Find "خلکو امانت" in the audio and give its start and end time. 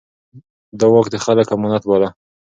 1.25-1.83